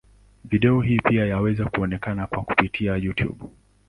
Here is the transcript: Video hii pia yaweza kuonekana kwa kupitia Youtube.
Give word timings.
Video 0.45 0.81
hii 0.81 0.99
pia 0.99 1.25
yaweza 1.25 1.65
kuonekana 1.69 2.27
kwa 2.27 2.43
kupitia 2.43 2.97
Youtube. 2.97 3.45